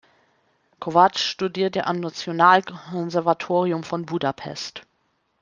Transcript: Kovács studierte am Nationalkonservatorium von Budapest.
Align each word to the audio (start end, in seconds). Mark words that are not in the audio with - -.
Kovács 0.79 1.17
studierte 1.21 1.85
am 1.85 1.99
Nationalkonservatorium 1.99 3.83
von 3.83 4.03
Budapest. 4.07 4.81